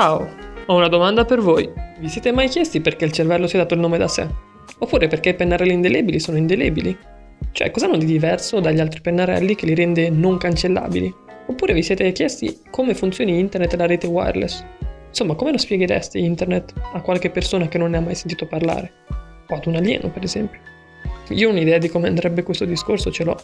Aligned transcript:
Ciao, 0.00 0.28
ho 0.66 0.76
una 0.76 0.86
domanda 0.86 1.24
per 1.24 1.40
voi. 1.40 1.68
Vi 1.98 2.08
siete 2.08 2.30
mai 2.30 2.46
chiesti 2.46 2.80
perché 2.80 3.04
il 3.04 3.10
cervello 3.10 3.48
si 3.48 3.56
è 3.56 3.58
dato 3.58 3.74
il 3.74 3.80
nome 3.80 3.98
da 3.98 4.06
sé? 4.06 4.28
Oppure 4.78 5.08
perché 5.08 5.30
i 5.30 5.34
pennarelli 5.34 5.72
indelebili 5.72 6.20
sono 6.20 6.36
indelebili? 6.36 6.96
Cioè, 7.50 7.72
cosa 7.72 7.86
hanno 7.86 7.96
di 7.96 8.06
diverso 8.06 8.60
dagli 8.60 8.78
altri 8.78 9.00
pennarelli 9.00 9.56
che 9.56 9.66
li 9.66 9.74
rende 9.74 10.08
non 10.08 10.36
cancellabili? 10.38 11.12
Oppure 11.48 11.72
vi 11.72 11.82
siete 11.82 12.12
chiesti 12.12 12.60
come 12.70 12.94
funzioni 12.94 13.40
internet 13.40 13.72
e 13.72 13.76
la 13.76 13.86
rete 13.86 14.06
wireless? 14.06 14.64
Insomma, 15.08 15.34
come 15.34 15.50
lo 15.50 15.58
spieghereste 15.58 16.16
internet 16.18 16.74
a 16.92 17.00
qualche 17.00 17.30
persona 17.30 17.66
che 17.66 17.78
non 17.78 17.90
ne 17.90 17.96
ha 17.96 18.00
mai 18.00 18.14
sentito 18.14 18.46
parlare? 18.46 18.92
O 19.48 19.54
ad 19.56 19.66
un 19.66 19.74
alieno, 19.74 20.12
per 20.12 20.22
esempio? 20.22 20.60
Io 21.30 21.50
un'idea 21.50 21.78
di 21.78 21.88
come 21.88 22.06
andrebbe 22.06 22.44
questo 22.44 22.66
discorso 22.66 23.10
ce 23.10 23.24
l'ho. 23.24 23.36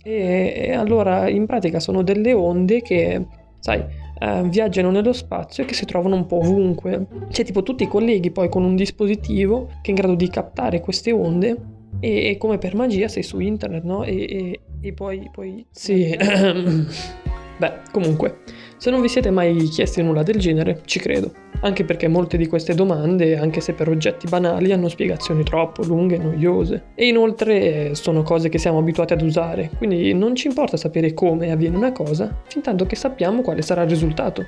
E, 0.00 0.52
e 0.68 0.72
allora, 0.74 1.28
in 1.28 1.44
pratica, 1.46 1.80
sono 1.80 2.04
delle 2.04 2.32
onde 2.32 2.82
che, 2.82 3.26
sai, 3.58 4.03
eh, 4.18 4.42
viaggiano 4.44 4.90
nello 4.90 5.12
spazio 5.12 5.62
e 5.62 5.66
che 5.66 5.74
si 5.74 5.84
trovano 5.84 6.14
un 6.14 6.26
po' 6.26 6.38
ovunque. 6.38 7.06
Cioè, 7.30 7.44
tipo, 7.44 7.62
tu 7.62 7.74
ti 7.74 7.88
colleghi 7.88 8.30
poi 8.30 8.48
con 8.48 8.64
un 8.64 8.76
dispositivo 8.76 9.66
che 9.82 9.86
è 9.86 9.90
in 9.90 9.94
grado 9.94 10.14
di 10.14 10.28
captare 10.28 10.80
queste 10.80 11.12
onde 11.12 11.56
e, 12.00 12.30
e 12.30 12.36
come 12.38 12.58
per 12.58 12.74
magia 12.74 13.08
sei 13.08 13.22
su 13.22 13.38
internet, 13.40 13.84
no? 13.84 14.04
E, 14.04 14.14
e, 14.14 14.60
e 14.80 14.92
poi, 14.92 15.28
poi... 15.32 15.66
Sì. 15.70 16.16
Beh, 17.56 17.72
comunque, 17.92 18.40
se 18.76 18.90
non 18.90 19.00
vi 19.00 19.08
siete 19.08 19.30
mai 19.30 19.54
chiesti 19.68 20.02
nulla 20.02 20.22
del 20.22 20.38
genere, 20.38 20.80
ci 20.84 20.98
credo. 20.98 21.43
Anche 21.60 21.84
perché 21.84 22.08
molte 22.08 22.36
di 22.36 22.46
queste 22.46 22.74
domande, 22.74 23.36
anche 23.38 23.60
se 23.60 23.72
per 23.72 23.88
oggetti 23.88 24.26
banali, 24.28 24.72
hanno 24.72 24.88
spiegazioni 24.88 25.44
troppo 25.44 25.82
lunghe 25.82 26.16
e 26.16 26.18
noiose. 26.18 26.84
E 26.94 27.06
inoltre 27.06 27.94
sono 27.94 28.22
cose 28.22 28.48
che 28.48 28.58
siamo 28.58 28.78
abituati 28.78 29.14
ad 29.14 29.22
usare, 29.22 29.70
quindi 29.78 30.12
non 30.12 30.34
ci 30.34 30.48
importa 30.48 30.76
sapere 30.76 31.14
come 31.14 31.50
avviene 31.50 31.76
una 31.76 31.92
cosa, 31.92 32.42
fin 32.46 32.60
tanto 32.60 32.84
che 32.86 32.96
sappiamo 32.96 33.40
quale 33.42 33.62
sarà 33.62 33.82
il 33.82 33.88
risultato. 33.88 34.44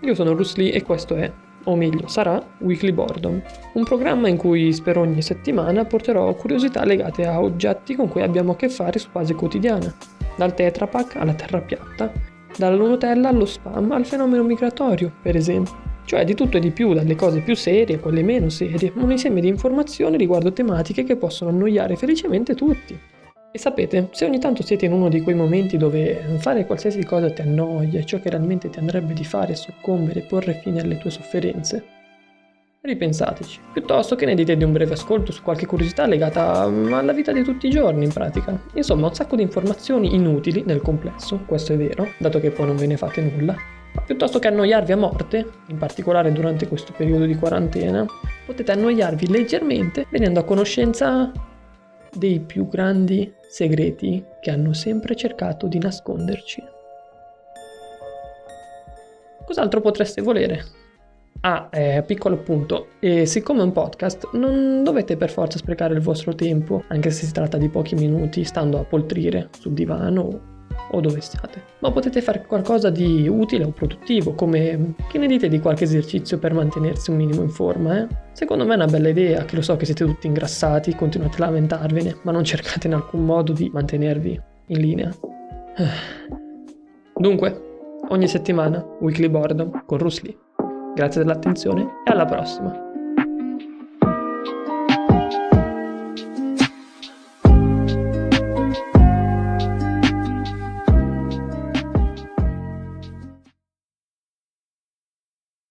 Io 0.00 0.14
sono 0.14 0.34
Bruce 0.34 0.60
Lee 0.60 0.72
e 0.72 0.82
questo 0.82 1.16
è 1.16 1.30
o 1.64 1.76
meglio 1.76 2.08
sarà 2.08 2.44
Weekly 2.58 2.92
Boredom, 2.92 3.40
un 3.74 3.84
programma 3.84 4.28
in 4.28 4.36
cui 4.36 4.76
per 4.82 4.98
ogni 4.98 5.22
settimana 5.22 5.84
porterò 5.84 6.34
curiosità 6.34 6.84
legate 6.84 7.26
a 7.26 7.40
oggetti 7.40 7.94
con 7.94 8.08
cui 8.08 8.22
abbiamo 8.22 8.52
a 8.52 8.56
che 8.56 8.68
fare 8.68 8.98
su 8.98 9.08
base 9.12 9.34
quotidiana, 9.34 9.94
dal 10.36 10.54
Tetra 10.54 10.86
Pak 10.86 11.16
alla 11.16 11.34
terra 11.34 11.60
piatta, 11.60 12.10
dalla 12.56 12.76
Nutella 12.76 13.28
allo 13.28 13.44
spam 13.44 13.92
al 13.92 14.06
fenomeno 14.06 14.42
migratorio, 14.42 15.12
per 15.22 15.36
esempio. 15.36 15.90
Cioè 16.04 16.24
di 16.24 16.34
tutto 16.34 16.56
e 16.56 16.60
di 16.60 16.70
più, 16.70 16.94
dalle 16.94 17.14
cose 17.14 17.40
più 17.40 17.54
serie 17.54 17.96
a 17.96 17.98
quelle 17.98 18.22
meno 18.22 18.48
serie, 18.48 18.92
un 18.96 19.10
insieme 19.10 19.40
di 19.40 19.48
informazioni 19.48 20.16
riguardo 20.16 20.52
tematiche 20.52 21.04
che 21.04 21.16
possono 21.16 21.50
annoiare 21.50 21.96
felicemente 21.96 22.54
tutti. 22.54 22.98
E 23.54 23.58
sapete, 23.58 24.08
se 24.12 24.24
ogni 24.24 24.38
tanto 24.38 24.62
siete 24.62 24.86
in 24.86 24.92
uno 24.92 25.08
di 25.08 25.20
quei 25.20 25.34
momenti 25.34 25.76
dove 25.76 26.38
fare 26.38 26.64
qualsiasi 26.64 27.04
cosa 27.04 27.30
ti 27.30 27.42
annoia 27.42 28.00
e 28.00 28.04
ciò 28.04 28.18
che 28.18 28.30
realmente 28.30 28.70
ti 28.70 28.78
andrebbe 28.78 29.12
di 29.12 29.24
fare 29.24 29.52
è 29.52 29.56
soccombere 29.56 30.20
e 30.20 30.24
porre 30.24 30.60
fine 30.62 30.80
alle 30.80 30.96
tue 30.96 31.10
sofferenze, 31.10 32.01
ripensateci, 32.84 33.60
piuttosto 33.72 34.16
che 34.16 34.26
ne 34.26 34.34
dite 34.34 34.56
di 34.56 34.64
un 34.64 34.72
breve 34.72 34.94
ascolto 34.94 35.30
su 35.30 35.42
qualche 35.42 35.66
curiosità 35.66 36.06
legata 36.06 36.62
alla 36.62 37.12
vita 37.12 37.30
di 37.30 37.44
tutti 37.44 37.68
i 37.68 37.70
giorni 37.70 38.04
in 38.04 38.12
pratica. 38.12 38.60
Insomma, 38.74 39.06
un 39.06 39.14
sacco 39.14 39.36
di 39.36 39.42
informazioni 39.42 40.14
inutili 40.14 40.64
nel 40.66 40.82
complesso, 40.82 41.44
questo 41.46 41.74
è 41.74 41.76
vero, 41.76 42.08
dato 42.18 42.40
che 42.40 42.50
poi 42.50 42.66
non 42.66 42.76
ve 42.76 42.86
ne 42.86 42.96
fate 42.96 43.20
nulla. 43.20 43.54
Ma 43.94 44.02
piuttosto 44.02 44.40
che 44.40 44.48
annoiarvi 44.48 44.90
a 44.90 44.96
morte, 44.96 45.46
in 45.68 45.78
particolare 45.78 46.32
durante 46.32 46.66
questo 46.66 46.92
periodo 46.96 47.24
di 47.24 47.36
quarantena, 47.36 48.04
potete 48.44 48.72
annoiarvi 48.72 49.28
leggermente 49.28 50.06
venendo 50.10 50.40
a 50.40 50.44
conoscenza 50.44 51.30
dei 52.12 52.40
più 52.40 52.66
grandi 52.66 53.32
segreti 53.48 54.24
che 54.40 54.50
hanno 54.50 54.72
sempre 54.72 55.14
cercato 55.14 55.68
di 55.68 55.78
nasconderci. 55.78 56.64
Cos'altro 59.44 59.80
potreste 59.80 60.20
volere? 60.20 60.81
Ah, 61.44 61.68
eh, 61.72 62.04
piccolo 62.06 62.36
appunto, 62.36 62.90
e 63.00 63.26
siccome 63.26 63.60
è 63.60 63.64
un 63.64 63.72
podcast, 63.72 64.28
non 64.34 64.84
dovete 64.84 65.16
per 65.16 65.28
forza 65.28 65.58
sprecare 65.58 65.92
il 65.92 66.00
vostro 66.00 66.36
tempo, 66.36 66.84
anche 66.86 67.10
se 67.10 67.26
si 67.26 67.32
tratta 67.32 67.56
di 67.56 67.68
pochi 67.68 67.96
minuti, 67.96 68.44
stando 68.44 68.78
a 68.78 68.84
poltrire 68.84 69.48
sul 69.58 69.72
divano 69.72 70.50
o 70.92 71.00
dove 71.00 71.20
siate. 71.20 71.64
Ma 71.80 71.90
potete 71.90 72.22
fare 72.22 72.46
qualcosa 72.46 72.90
di 72.90 73.26
utile 73.28 73.64
o 73.64 73.70
produttivo, 73.70 74.34
come 74.34 74.94
che 75.08 75.18
ne 75.18 75.26
dite 75.26 75.48
di 75.48 75.58
qualche 75.58 75.82
esercizio 75.82 76.38
per 76.38 76.54
mantenersi 76.54 77.10
un 77.10 77.16
minimo 77.16 77.42
in 77.42 77.50
forma, 77.50 77.98
eh? 77.98 78.06
Secondo 78.30 78.64
me 78.64 78.74
è 78.74 78.76
una 78.76 78.86
bella 78.86 79.08
idea, 79.08 79.44
che 79.44 79.56
lo 79.56 79.62
so 79.62 79.76
che 79.76 79.84
siete 79.84 80.04
tutti 80.04 80.28
ingrassati, 80.28 80.94
continuate 80.94 81.42
a 81.42 81.46
lamentarvene, 81.46 82.18
ma 82.22 82.30
non 82.30 82.44
cercate 82.44 82.86
in 82.86 82.94
alcun 82.94 83.24
modo 83.24 83.52
di 83.52 83.68
mantenervi 83.68 84.40
in 84.66 84.78
linea. 84.78 85.12
Dunque, 87.16 87.62
ogni 88.10 88.28
settimana, 88.28 88.80
Weekly 89.00 89.28
Boredom 89.28 89.82
con 89.84 89.98
Rusli. 89.98 90.38
Grazie 90.94 91.22
dell'attenzione 91.22 91.82
e 92.04 92.10
alla 92.10 92.26
prossima! 92.26 92.91